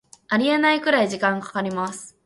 [0.29, 2.17] ありえないくらい時間かかります